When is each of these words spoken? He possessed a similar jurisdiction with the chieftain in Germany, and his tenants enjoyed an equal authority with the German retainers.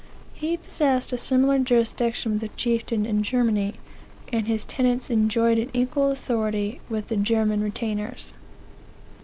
He 0.33 0.57
possessed 0.57 1.13
a 1.13 1.15
similar 1.19 1.59
jurisdiction 1.59 2.31
with 2.31 2.41
the 2.41 2.47
chieftain 2.57 3.05
in 3.05 3.21
Germany, 3.21 3.75
and 4.33 4.47
his 4.47 4.65
tenants 4.65 5.11
enjoyed 5.11 5.59
an 5.59 5.69
equal 5.75 6.09
authority 6.09 6.81
with 6.89 7.09
the 7.09 7.17
German 7.17 7.61
retainers. 7.61 8.33